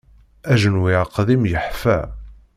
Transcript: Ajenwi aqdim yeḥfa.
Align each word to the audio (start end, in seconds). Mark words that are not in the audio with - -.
Ajenwi 0.51 0.91
aqdim 1.03 1.43
yeḥfa. 1.51 1.97